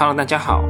[0.00, 0.64] Hello，大家好。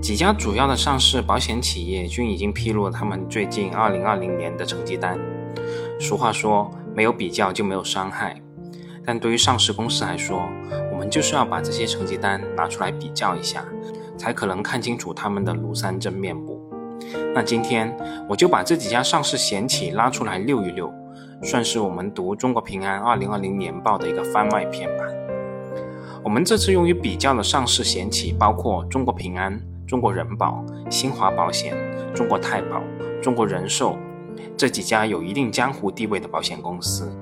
[0.00, 5.18] 几家主要的上市保险企业均已经披露了他们最近2020年的成绩单。
[6.00, 8.40] 俗话说，没有比较就没有伤害。
[9.04, 10.48] 但对于上市公司来说，
[10.90, 13.62] 我们就是要把这些成绩单拿出来比较一下，
[14.16, 16.58] 才可能看清楚他们的庐山真面目。
[17.34, 17.94] 那今天
[18.26, 20.90] 我就把这几家上市险企拉出来溜一溜，
[21.42, 25.04] 算是我们读中国平安2020年报的一个番外篇吧。
[26.24, 31.76] 我们这次用于比较的上市险企包括中国平安、中国人保、新华保险、
[32.14, 32.80] 中国太保、
[33.22, 33.98] 中国人寿
[34.56, 37.14] 这几家有一定江湖地位的保险公司。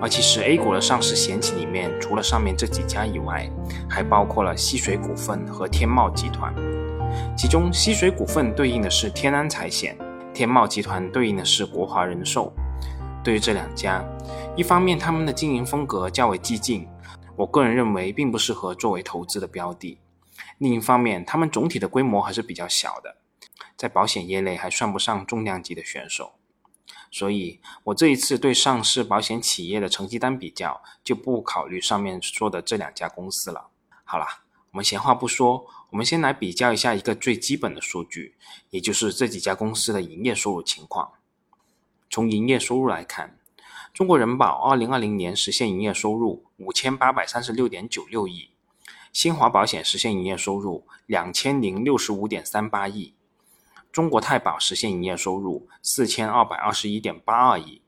[0.00, 3.46] 而其实 A 股的上市险企里面，除了上面这几家以外，
[3.90, 6.54] 还包括了西水股份和天茂集团。
[7.36, 9.98] 其中西水股份对应的是天安财险，
[10.32, 12.50] 天茂集团对应的是国华人寿。
[13.22, 14.02] 对于这两家，
[14.56, 16.88] 一方面他们的经营风格较为激进。
[17.36, 19.98] 我个人认为并不适合作为投资的标的。
[20.58, 23.16] 另一方面，他们总体的规模还是比较小的，
[23.76, 26.34] 在保险业内还算不上重量级的选手。
[27.10, 33.68] 所以，我这一次对上市保险企业的成绩单比较，就不考虑上面说的这两家公司了。
[34.04, 34.26] 好了，
[34.70, 38.36] 我们闲话不说，我们先来比较一下一个最基本的数据，
[38.70, 41.12] 也就是这几家公司的营业收入情况。
[42.08, 43.38] 从营业收入来看。
[43.94, 48.50] 中国人保二零二零年实现营业收入五千八百三十六点九六亿，
[49.12, 53.14] 新华保险实现营业收入两千零六十五点三八亿，
[53.92, 57.82] 中国太保实现营业收入四千二百二十一点八二亿，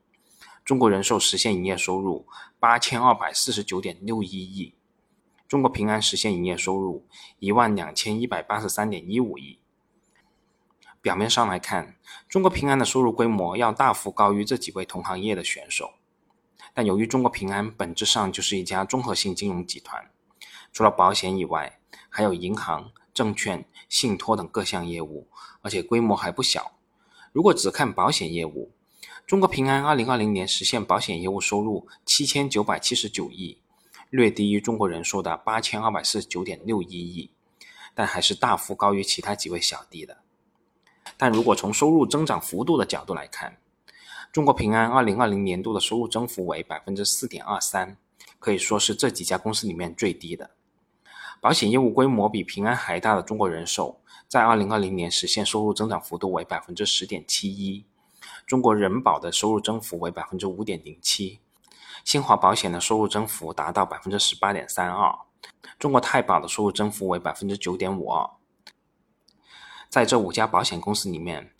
[0.63, 2.25] 中国人寿实现营业收入
[2.57, 4.75] 八千二百四十九点六一亿，
[5.45, 7.05] 中国平安实现营业收入
[7.39, 9.59] 一万两千一百八十三点一五亿。
[11.01, 11.97] 表面上来看，
[12.29, 15.91] 中国平安的收入规模要大幅高于这几位同行业的选手。
[16.77, 20.11] 但由于中国平安本质上就是一家综合性金融集团，
[20.71, 25.27] 除了保险以外，还有银行、证券、信托等各项业务，
[25.63, 26.73] 而且规模还不小。
[27.31, 28.71] 如果只看保险业务，
[29.25, 33.57] 中国平安2020年实现保险业务收入7979亿，
[34.11, 37.31] 略低于中国人寿的8249.61亿，
[37.95, 40.19] 但还是大幅高于其他几位小弟的。
[41.17, 43.57] 但如果从收入增长幅度的角度来看，
[44.37, 47.97] 中国平安二零二零年度的收入增幅为百分之四点二三，
[48.37, 50.51] 可以说是这几家公司里面最低的。
[51.41, 57.83] 保险业务规模比平安还大的中国人寿，在二零二零年实现收入增长幅度为百分之十点七一，
[58.45, 61.39] 中国人保的收入增幅为百分之五点零七，
[62.05, 65.17] 新华保险的收入增幅达到百分之十八点三二，
[65.79, 68.29] 中国太保的收入增幅为百分之九点五二。
[69.89, 71.51] 在这五家保险公司里面，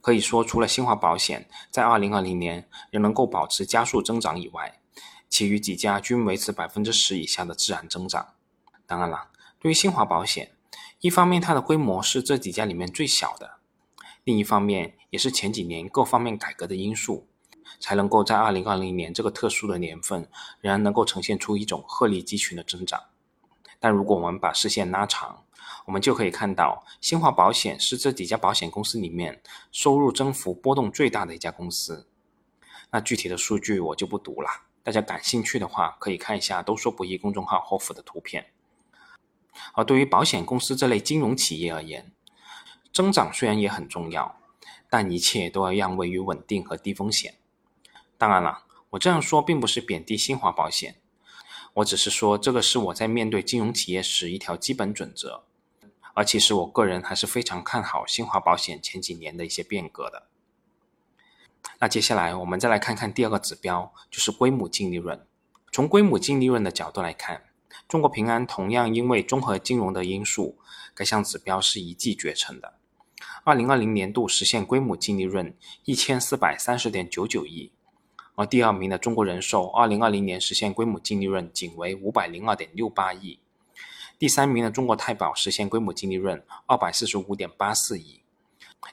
[0.00, 4.80] 可以说除了新华保险在2020年仍能够保持加速增长以外，
[5.28, 8.34] 其余几家均维持百分之十以下的自然增长。
[8.86, 9.28] 当然了，
[9.60, 10.52] 对于新华保险，
[11.00, 13.58] 一方面它的规模是这几家里面最小的，
[14.24, 17.28] 另一方面也是前几年各方面改革的因素，
[17.78, 20.28] 才能够在2020年这个特殊的年份，
[20.60, 23.00] 仍然能够呈现出一种鹤立鸡群的增长。
[23.78, 25.44] 但如果我们把视线拉长，
[25.90, 29.42] 我们就可以看到，新华保险是这几家保险公司里面
[29.72, 32.06] 收入增幅波动最大的一家公司。
[32.92, 34.48] 那具体的数据我就不读了，
[34.84, 38.52] 大家感兴趣的话可以看一下“都说不易”公众号后附的图片。
[39.74, 42.12] 而对于保险公司这类金融企业而言，
[42.92, 44.36] 增长虽然也很重要，
[44.88, 47.34] 但一切都要让位于稳定和低风险。
[48.16, 51.00] 当然了，我这样说并不是贬低新华保险，
[51.74, 55.42] 我只是说这个是我在面对金融企业时一条基本准则。
[56.14, 60.26] 而其实我个人还是非常看好新华保险前几年的一些变革的。
[61.78, 65.24] 那接下来我们再来看看第二个指标，就是规模净利润。
[65.72, 67.44] 从规模净利润的角度来看，
[67.88, 70.58] 中国平安同样因为综合金融的因素，
[70.94, 72.74] 该项指标是一骑绝尘的。
[73.44, 75.54] 二零二零年度实现规模净利润
[75.84, 77.72] 一千四百三十点九九亿，
[78.34, 83.38] 而第二名的中国人寿二零二零年实现规模净利润仅为五百零二点六八亿。
[84.20, 88.20] 第三名的中国太保实现规模净利润二百四十五点八四亿，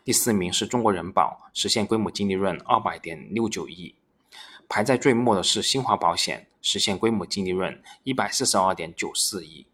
[0.06, 3.94] 第四名是中国人保实现规模净利润二百点六九亿，
[4.70, 9.68] 排在最末的是新华保险实现规模净利润一百四十二点九四亿。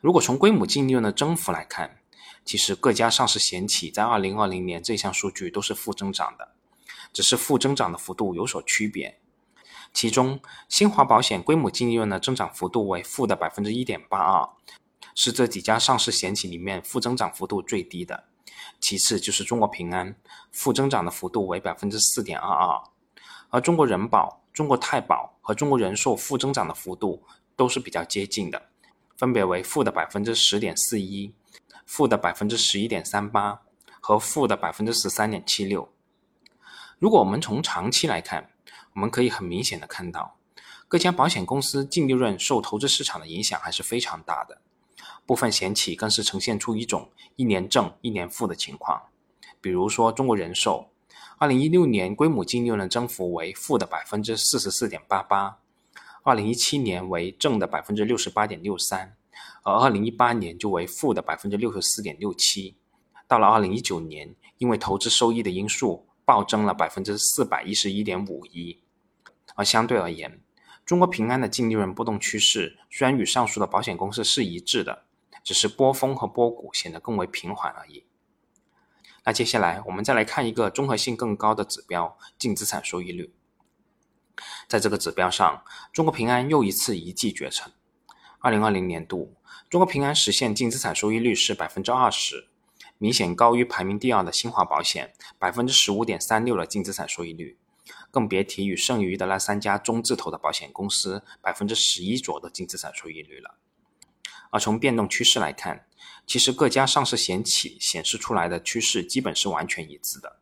[0.00, 1.98] 如果从规模净利润的增幅来看，
[2.44, 6.52] 其实各家上市险企在二零二零年这项数据都是负增长的，
[7.12, 9.18] 只是负增长的幅度有所区别。
[9.94, 14.50] 其中，新华保险规模净利润的增长幅度为负的百分之一点八二，
[15.14, 18.24] 是这几家上市险企里面负增长幅度最低的。
[18.80, 20.16] 其次就是中国平安，
[20.50, 22.82] 负增长的幅度为百分之四点二二，
[23.50, 27.22] 而中国人保、中国太保和中国人寿负增长的幅度
[27.54, 28.70] 都是比较接近的，
[29.16, 31.32] 分别为负的百分之十点四一、
[31.86, 33.62] 负的百分之十一点三八
[34.00, 35.88] 和负的百分之十三点七六。
[36.98, 38.50] 如果我们从长期来看，
[38.94, 40.36] 我们可以很明显的看到，
[40.86, 44.60] 各家保险公司净利润受投资市场的影响还是非常大的，
[45.26, 49.02] 部分险企更是呈现出一种一年正一年负的情况。
[49.60, 50.90] 比如说中国人寿，
[51.38, 55.58] 二零一六年规模净利润增幅为负的百分之四十四点八八，
[56.22, 59.16] 二零一七年为正的百分之六十八点六三，
[59.64, 62.76] 而二零一八年就为负的百分之六十四点六七，
[63.26, 66.06] 到了二零一九年，因为投资收益的因素。
[66.26, 68.80] 暴增了百分之四百一十一点五一，
[69.54, 70.40] 而相对而言，
[70.84, 75.04] 中国平安的净利润波动趋势虽然与上述的保险公司是一致的，
[75.42, 78.04] 只是波峰和波谷显得更为平缓而已。
[79.24, 83.32] 那接下来我们再来看一个综合性更高的指标——净资产收益率。
[84.68, 87.72] 在这个指标上，中国平安又一次一骑绝尘。
[88.40, 89.34] 二零二零年度，
[89.70, 92.48] 中国平安实现净资产收益率是百分之二十。
[92.98, 97.56] 明显高于排名第二的新华保险百分之十五点三六的净资产收益率，
[98.10, 103.56] 更别提与剩余的那三家中字头的保险公司百分之十一左右的净资产收益率了。
[104.50, 105.86] 而从变动趋势来看，
[106.26, 110.38] 其实各家上市险企显示出来的趋势基本是完全一致的。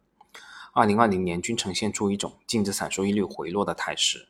[0.75, 4.29] 二零二零年均呈现出一种净资产收益率回落的态势，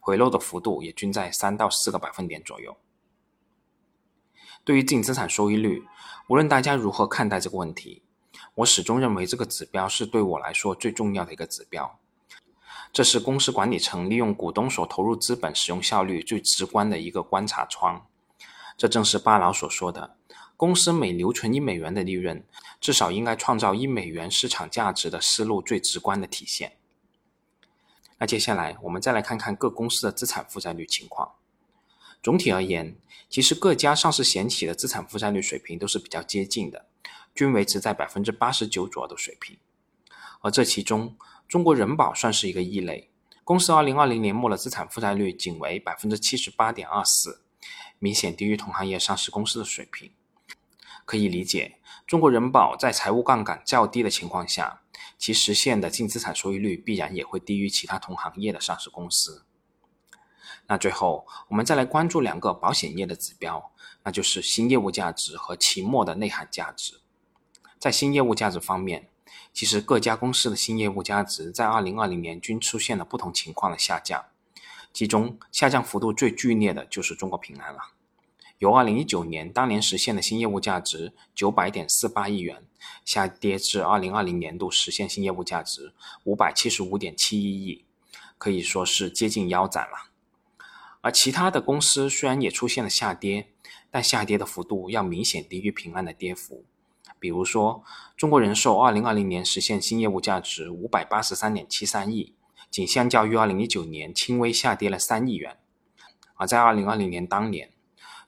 [0.00, 2.76] 回落的幅度也均在三到四个百分点左右。
[4.64, 5.84] 对于净资产收益率，
[6.28, 8.02] 无论大家如何看待这个问题，
[8.56, 11.98] 我始终认为这个指标是对我来说最重要的一个指标。
[12.92, 18.06] 这是公司管理层利用股东所投入资本使用效率最直观的一个观察窗。
[18.76, 20.16] 这正是巴老所说的：
[20.56, 22.44] 公司每留存一美元的利润，
[22.80, 26.76] 至少应该创造一美元市场价值的思路最直观的体现。
[28.18, 31.34] 那接下来我们再来看看各公司的资产负债率情况。
[32.20, 32.96] 总体而言，
[33.30, 36.86] 其实各家上市险企的资产负债率水平都是比较接近的，
[37.32, 39.56] 均维持在百分之八十九左右的水平。
[40.40, 41.16] 而这其中，
[41.48, 43.10] 中国人保算是一个异类，
[43.42, 47.42] 公司二零二零年末的资产负债率仅为百分之七十八点二四，
[47.98, 50.12] 明显低于同行业上市公司的水平。
[51.06, 54.82] 可以理解，中国人保在财务杠杆较低的情况下，
[55.16, 59.46] 其实现的净资产收益率必然也会低于其他同行业的上市公司。
[60.66, 63.72] 那最后，我们再来关注两个保险业的指标，
[64.02, 67.00] 那就是新业务价值和期末的内涵价值。
[67.78, 69.08] 在新业务价值方面，
[69.52, 74.24] 其实各家公司的新业务价值在2020年均出现了不同情况的下降，
[74.92, 77.80] 其中下降幅度最剧烈的就是中国平安了，
[78.58, 82.62] 由2019年当年实现的新业务价值900.48亿元，
[83.04, 85.92] 下跌至2020年度实现新业务价值
[86.24, 87.84] 575.71亿，
[88.36, 90.10] 可以说是接近腰斩了。
[91.00, 93.48] 而其他的公司虽然也出现了下跌，
[93.90, 96.64] 但下跌的幅度要明显低于平安的跌幅。
[97.20, 97.82] 比如说，
[98.16, 102.34] 中国人寿2020年实现新业务价值583.73亿，
[102.70, 105.58] 仅相较于2019年轻微下跌了3亿元。
[106.34, 107.72] 而在2020年当年，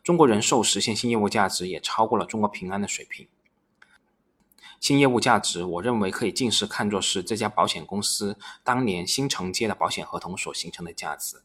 [0.03, 3.29] 中国人寿实现新业务价值也超过了中国平安的水平。
[4.81, 11.43] 新业务价值，我认为可以近似看作是这家保险公司当年新承接的保险合同所形成的价值。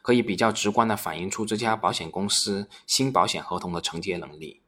[0.00, 4.61] 可以比较直观地反映出这家保险公司新保险合同的承接能力。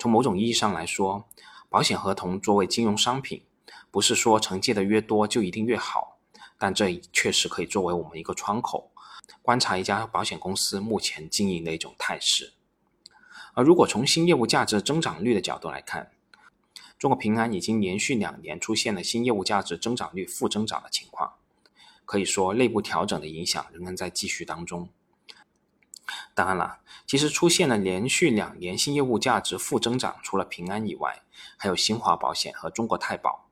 [0.00, 1.28] 从某种意义上来说，
[1.68, 3.42] 保险合同作为金融商品，
[3.90, 6.16] 不是说承接的越多就一定越好，
[6.56, 8.90] 但这确实可以作为我们一个窗口，
[9.42, 12.54] 观察一家保险公司目前经营的一种态势。
[13.52, 16.10] 而如果从新业务价值增长率的角度来看，
[16.98, 21.34] 中国平安已经连续两年出现了新业务价值增长率负增长的情况。
[22.06, 24.88] 可以说，内部调整的影响仍然在继续当中。
[26.34, 31.22] 当然了，其实出现了连续两年新业务价值负增长，除了平安以外，
[31.56, 33.48] 还有新华保险和中国太保。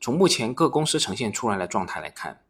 [0.00, 2.42] 从目前各公司呈现出来的状态来看，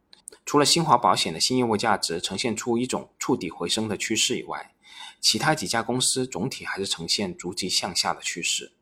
[0.45, 4.73] 除了新华保险的新业务价值呈现出一种触底回升的趋势以外，
[5.19, 8.73] 其他几家公司总体还是呈现逐级向下的趋势。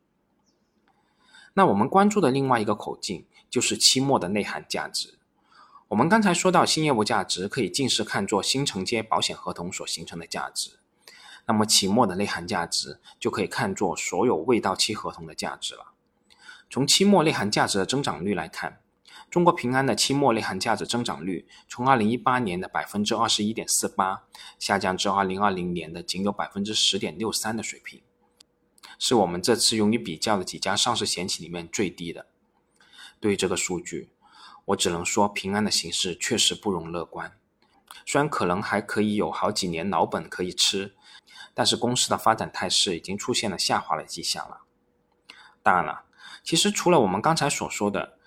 [1.53, 5.18] 那我们关注的另外一个口径，就是期末的内涵价值。
[5.89, 10.77] 我们刚才说到新业务价值可以近似看作新承接保险合同所形成的价值，
[11.47, 15.93] 那么期末的内涵价值就可以看作所有未到期合同的价值了。
[16.69, 18.79] 从期末内涵价值的增长率来看，
[19.31, 24.27] 中国平安的期末内涵价值增长率从2018年的百分之二十一点四八
[24.59, 27.99] 下降至2020年的仅有百分之十点六三的水平，
[28.99, 32.27] 是我们这次用于比较的几家上市险企里面最低的。
[33.19, 34.11] 对于这个数据。
[34.69, 37.35] 我只能说，平安的形势确实不容乐观。
[38.05, 40.95] 虽然可能还可以有好几年老本可以吃，
[41.55, 44.61] 但是公司的发展态势已经出现了下滑的迹象了。
[45.63, 46.03] 当然了，
[46.43, 48.19] 其实除了我们刚才所说的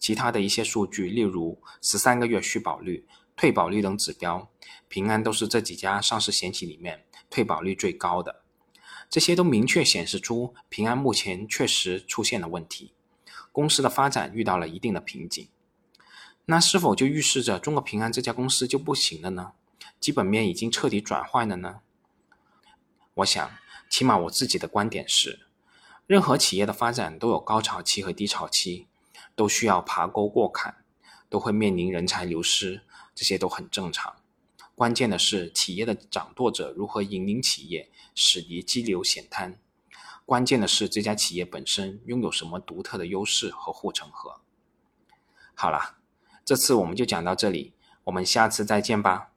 [0.00, 3.06] 其他的一些数据，例如十三个月续保率、
[3.36, 4.50] 退保率等指标，
[4.88, 8.42] 平安都是这几家上市险企里面退保率最高的。
[9.08, 12.94] 这些都明确显示出平安目前确实出现了问题，
[13.52, 15.48] 公司的发展遇到了一定的瓶颈。
[16.50, 19.52] 那是否就预示着中国平安这家公司就不行了呢？
[20.00, 21.80] 基本面已经彻底转坏了呢？
[23.16, 23.50] 我想，
[23.90, 25.40] 起码我自己的观点是，
[26.06, 28.86] 任何企业的发展都有高潮期和低潮期，
[29.36, 30.82] 都需要爬沟过坎，
[31.28, 32.80] 都会面临人才流失，
[33.14, 34.16] 这些都很正常。
[34.74, 39.60] 关键的是企业的掌舵者如何引领企业，使其激流险滩。
[40.24, 44.40] 关键的是这家企业本身拥有什么独特的优势和护城河。
[45.54, 45.97] 好了，
[46.48, 47.74] 这次我们就讲到这里，
[48.04, 49.32] 我们下次再见吧。